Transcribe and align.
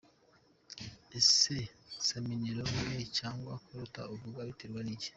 Ese 1.19 1.55
somniloquie 2.07 2.99
cyangwa 3.17 3.53
kurota 3.65 4.01
uvuga 4.13 4.39
biterwa 4.49 4.81
n’iki?. 4.83 5.09